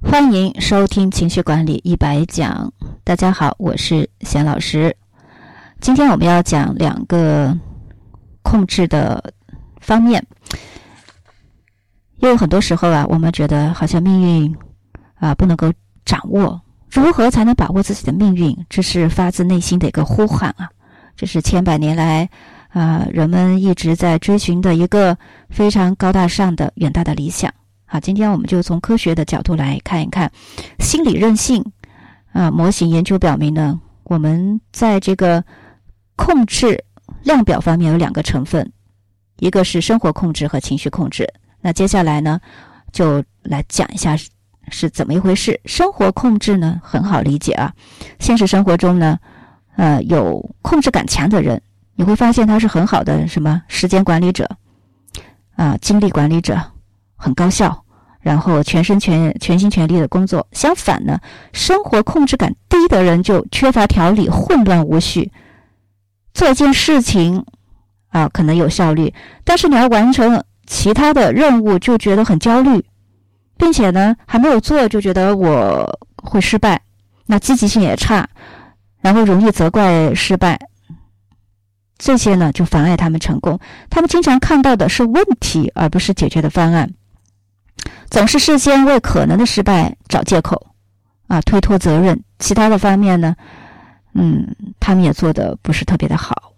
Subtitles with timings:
[0.00, 2.72] 欢迎收听情绪管理一百讲。
[3.02, 4.96] 大家好，我是贤老师。
[5.80, 7.56] 今天我们要讲两个
[8.42, 9.32] 控制的
[9.80, 10.24] 方面，
[12.18, 14.56] 因为很多时候啊，我们觉得好像命运
[15.14, 15.72] 啊不能够
[16.04, 18.56] 掌握，如何才能把握自己的命运？
[18.68, 20.70] 这是发自内心的一个呼喊啊！
[21.16, 22.30] 这是千百年来
[22.68, 25.18] 啊人们一直在追寻的一个
[25.50, 27.52] 非常高大上的远大的理想。
[27.90, 30.30] 好，今天我们就从科学的角度来看一看
[30.78, 31.64] 心理韧性。
[32.32, 35.42] 啊，模型研究表明呢，我们在这个
[36.16, 36.84] 控制
[37.22, 38.70] 量表方面有两个成分，
[39.38, 41.26] 一个是生活控制和情绪控制。
[41.62, 42.38] 那接下来呢，
[42.92, 44.14] 就来讲一下
[44.68, 45.58] 是怎么一回事。
[45.64, 47.72] 生活控制呢很好理解啊，
[48.18, 49.18] 现实生活中呢，
[49.76, 51.60] 呃，有控制感强的人，
[51.94, 54.46] 你会发现他是很好的什么时间管理者
[55.56, 56.60] 啊，精力管理者。
[57.20, 57.84] 很高效，
[58.20, 60.46] 然后全身全全心全力的工作。
[60.52, 61.18] 相反呢，
[61.52, 65.30] 生活控制感低的人就缺乏条理，混乱无序。
[66.34, 67.44] 做一件事情
[68.10, 69.12] 啊，可能有效率，
[69.44, 72.84] 但是你要完成其他的任务，就觉得很焦虑，
[73.56, 76.80] 并且呢，还没有做就觉得我会失败，
[77.26, 78.28] 那积极性也差，
[79.00, 80.58] 然后容易责怪失败。
[81.98, 83.58] 这些呢，就妨碍他们成功。
[83.90, 86.88] 他们经常看到的是问题，而不是解决的方案。
[88.10, 90.66] 总是事先为可能的失败找借口，
[91.26, 92.22] 啊，推脱责任。
[92.38, 93.34] 其他的方面呢，
[94.14, 96.52] 嗯，他们也做的不是特别的好。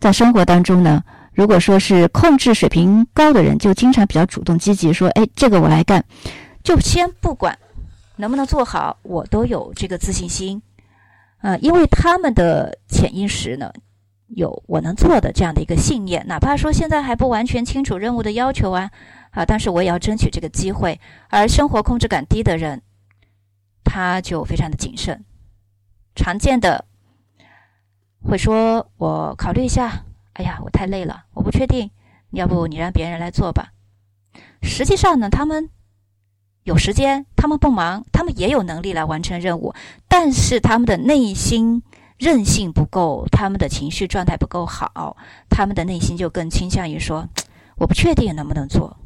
[0.00, 6.04] 在生活当中呢，如果说是控制水平高的人，就经常比较主动积极，说，哎，这个我来干，
[6.64, 7.56] 就先不管
[8.16, 10.60] 能不能做好，我都有这个自信心，
[11.40, 13.72] 啊，因为他们的潜意识呢，
[14.28, 18.90] 有我能做的这样的一个信念，哪怕说现在还不完全清楚任务的要求啊。
[19.30, 19.44] 啊！
[19.44, 20.98] 但是我也要争取这个机会。
[21.28, 22.80] 而生活控制感低的人，
[23.84, 25.22] 他就非常的谨慎。
[26.14, 26.86] 常见的
[28.22, 31.90] 会说：“我考虑一下。”哎呀，我太累了，我不确定。
[32.30, 33.72] 要不你让别人来做吧。
[34.62, 35.68] 实际上呢，他们
[36.62, 39.74] 有时间，他们不忙，他们也有能力来完成任务。
[40.08, 41.82] 但是他们的内心
[42.18, 45.16] 韧性不够，他们的情绪状态不够好，
[45.48, 47.28] 他们的内心就更倾向于说
[47.78, 48.96] ：“我不确定能不能做。”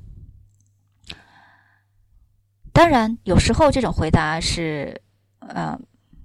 [2.72, 5.02] 当然，有时候这种回答是，
[5.40, 5.78] 呃，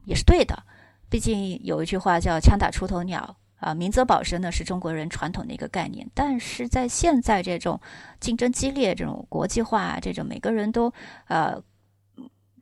[0.05, 0.63] 也是对的。
[1.09, 6.09] 毕竟有一句话叫“枪打出头鸟”，啊，明哲保身呢是中国人传统的一个概念。
[6.13, 7.79] 但是在现在这种
[8.21, 10.93] 竞争激烈、这种国际化、这种每个人都
[11.27, 11.61] 呃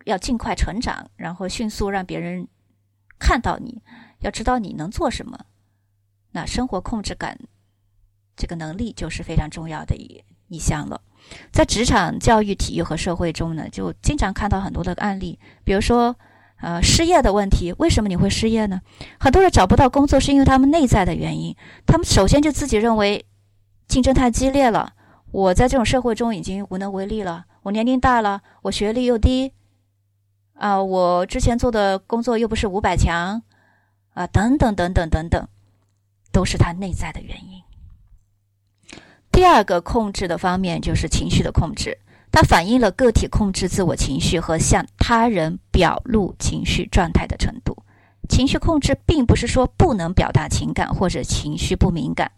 [0.06, 2.48] 要尽快成长，然后迅速让别人
[3.20, 3.82] 看到你，
[4.26, 5.38] 要知道你能做什么，
[6.32, 7.38] 那生活控制感
[8.36, 11.00] 这个能力就是非常重要的一一项了。
[11.52, 16.16] 在职场、教育、体育和社会中呢，就经常看到很多的案例，比如说，
[16.60, 17.72] 呃，失业的问题。
[17.78, 18.82] 为什么你会失业呢？
[19.20, 21.56] 很多人找不到工作，是因为他们内在的原因。
[21.86, 23.26] 他们首先就自己认为
[23.88, 24.94] 竞争太激烈了，
[25.32, 27.46] 我在这种社会中已经无能为力了。
[27.62, 29.54] 我年龄大了，我学历又低，
[30.56, 33.42] 啊，我之前做的工作又不是五百强，
[34.16, 35.48] 啊，等等等等等等，
[36.32, 37.62] 都是他内在的原因。
[39.32, 41.98] 第二个控制的方面就是情绪的控制，
[42.32, 47.84] 它反映了个体控制自我情绪和向他人表露情绪状态的程度。
[48.30, 52.32] 情绪控制并不是说不能表达情感或者情绪不敏感，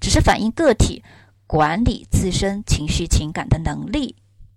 [0.00, 1.02] 只是反映个体
[1.46, 4.14] 管理自身情绪情感的能力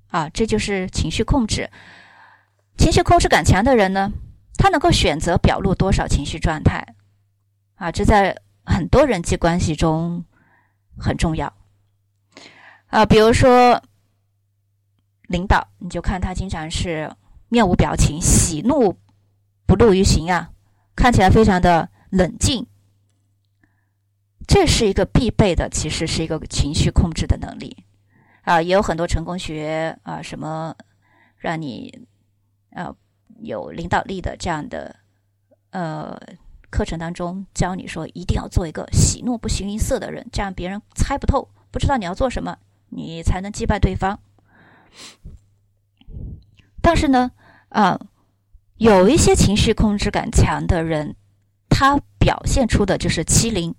[0.08, 1.70] 啊，这就是情绪控制。
[2.78, 4.12] 情绪控制感强的人呢，
[4.60, 6.86] 他能够选择表露多少情绪状态
[7.76, 10.26] 啊，这在很多人际关系中
[10.98, 11.52] 很重要。
[12.88, 13.82] 啊，比如说
[15.30, 17.10] 领导，你就看他经常是
[17.48, 19.00] 面无表情，喜怒
[19.66, 20.52] 不露于形啊，
[20.94, 22.68] 看起来非常的冷静。
[24.46, 27.86] 这是一个必备的，其实是一个情绪控制的能力
[28.42, 28.62] 啊。
[28.62, 30.76] 也有很多成功学啊，什么
[31.38, 32.08] 让你
[32.72, 32.94] 啊
[33.42, 34.96] 有领导力的这样的
[35.72, 36.20] 呃
[36.70, 42.58] 课程当中，教你说一定要做一个喜怒不形于色的人，这样别人猜不透，不知道你要做什么。
[42.92, 44.20] 你才能击败对方。
[46.82, 47.30] 但是呢，
[47.70, 48.00] 啊，
[48.78, 51.16] 有一些情绪控制感强的人，
[51.70, 53.76] 他表现出的就是欺凌，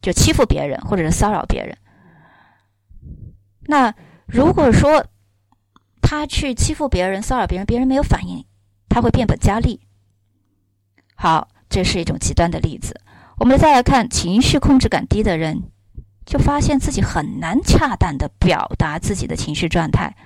[0.00, 1.76] 就欺负别人或者是骚扰别人。
[3.62, 3.92] 那
[4.26, 5.04] 如果说
[6.00, 8.44] 他去欺负别人、骚扰别人，别人没有反应，
[8.96, 9.78] 他会变本加厉。
[11.16, 12.98] 好，这是一种极端的例子。
[13.36, 15.64] 我们再来看情绪控制感低的人。
[16.24, 20.16] 就发现自己很难恰当的表达自己的情绪状态，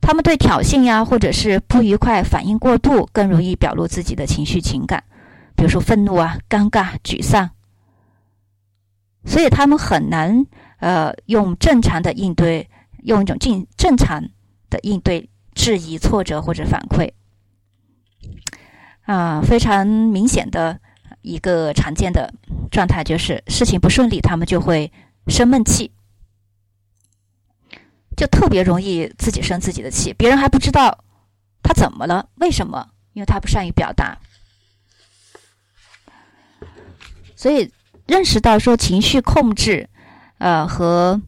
[0.00, 5.04] 他们对挑衅呀，或者是不愉快反应过度，更容易表露自己的情绪情感，
[5.54, 7.50] 比如说愤怒啊、尴尬、沮丧。
[9.24, 10.46] 所以他们很难
[10.78, 12.68] 呃用正常的应对，
[13.04, 14.24] 用一种正正常
[14.68, 17.12] 的应对质疑、挫折或者反馈。
[19.06, 20.78] 啊，非常明显的
[21.22, 22.32] 一个常见的
[22.70, 24.92] 状态就是事情不顺利，他们就会
[25.28, 25.90] 生闷气。
[28.16, 31.04] 就特别容易自己生自己的气，别人还不知道
[31.62, 32.88] 他怎么了，为什么？
[33.12, 34.16] 因为他不善于表达。
[37.34, 37.70] 所以
[38.06, 39.88] 认识到说情绪控制，
[40.38, 41.20] 呃，和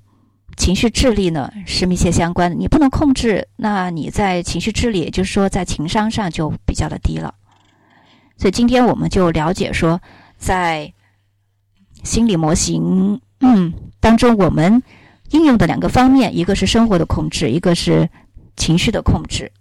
[0.56, 2.56] 情绪智力呢是密切相关的。
[2.56, 7.34] 你不能控制，那你在情绪智力，也就是说在情商上就比较的低了。
[8.38, 10.00] 所以今天我们就了解说，
[10.38, 10.94] 在
[12.02, 14.82] 心理模型嗯当中，我们。
[15.30, 18.08] 应用的两个方面，一个是生活的控制，一个是
[18.56, 19.52] 情绪的控制。